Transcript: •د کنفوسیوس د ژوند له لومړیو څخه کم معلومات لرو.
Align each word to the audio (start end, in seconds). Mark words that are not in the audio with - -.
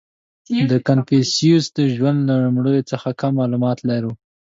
•د 0.71 0.73
کنفوسیوس 0.87 1.65
د 1.77 1.79
ژوند 1.95 2.19
له 2.29 2.35
لومړیو 2.43 2.87
څخه 2.91 3.09
کم 3.19 3.31
معلومات 3.39 3.77
لرو. 3.89 4.11